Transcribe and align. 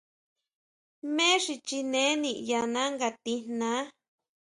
Jmé 1.09 1.27
xi 1.43 1.55
chineé 1.67 2.11
niʼyaná 2.23 2.81
nga 2.93 3.09
tijnaá. 3.23 3.81